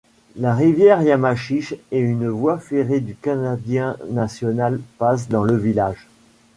[0.35, 6.07] La rivière Yamachiche et une voie ferrée du Canadien National passent dans le village.